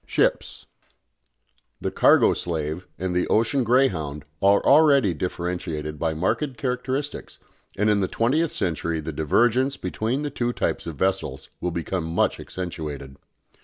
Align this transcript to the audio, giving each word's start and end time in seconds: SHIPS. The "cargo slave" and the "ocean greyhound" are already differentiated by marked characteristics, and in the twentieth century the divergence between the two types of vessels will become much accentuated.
SHIPS. 0.07 0.65
The 1.79 1.91
"cargo 1.91 2.33
slave" 2.33 2.87
and 2.97 3.15
the 3.15 3.27
"ocean 3.27 3.63
greyhound" 3.63 4.25
are 4.41 4.65
already 4.65 5.13
differentiated 5.13 5.99
by 5.99 6.15
marked 6.15 6.57
characteristics, 6.57 7.37
and 7.77 7.87
in 7.87 7.99
the 8.01 8.07
twentieth 8.07 8.51
century 8.51 8.99
the 8.99 9.13
divergence 9.13 9.77
between 9.77 10.23
the 10.23 10.31
two 10.31 10.53
types 10.53 10.87
of 10.87 10.95
vessels 10.95 11.49
will 11.59 11.69
become 11.69 12.05
much 12.05 12.39
accentuated. 12.39 13.17